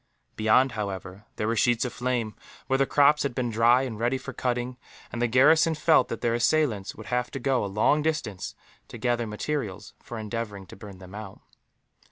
Beyond, 0.35 0.71
however, 0.71 1.25
there 1.35 1.45
were 1.47 1.55
sheets 1.55 1.85
of 1.85 1.93
flame, 1.93 2.35
where 2.65 2.79
the 2.79 2.87
crops 2.87 3.21
had 3.21 3.35
been 3.35 3.51
dry 3.51 3.83
and 3.83 3.99
ready 3.99 4.17
for 4.17 4.33
cutting; 4.33 4.77
and 5.11 5.21
the 5.21 5.27
garrison 5.27 5.75
felt 5.75 6.07
that 6.07 6.21
their 6.21 6.33
assailants 6.33 6.95
would 6.95 7.05
have 7.13 7.29
to 7.29 7.39
go 7.39 7.63
a 7.63 7.67
long 7.67 8.01
distance, 8.01 8.55
to 8.87 8.97
gather 8.97 9.27
materials 9.27 9.93
for 9.99 10.17
endeavouring 10.17 10.65
to 10.65 10.75
burn 10.75 10.97
them 10.97 11.13
out. 11.13 11.39